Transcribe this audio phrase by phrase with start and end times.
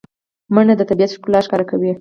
[0.53, 1.89] منډه د طبیعت ښکلا ښکاروي